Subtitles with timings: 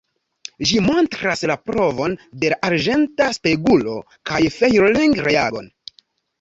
[0.69, 3.97] Ĝi montras la provon de la arĝenta spegulo
[4.33, 5.73] kaj Fehling-reagon.